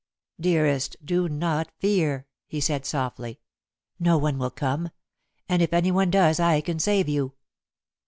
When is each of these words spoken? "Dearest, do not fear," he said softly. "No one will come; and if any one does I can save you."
"Dearest, 0.39 0.95
do 1.05 1.29
not 1.29 1.71
fear," 1.77 2.25
he 2.47 2.59
said 2.59 2.87
softly. 2.87 3.39
"No 3.99 4.17
one 4.17 4.39
will 4.39 4.49
come; 4.49 4.89
and 5.47 5.61
if 5.61 5.73
any 5.73 5.91
one 5.91 6.09
does 6.09 6.39
I 6.39 6.59
can 6.61 6.79
save 6.79 7.07
you." 7.07 7.33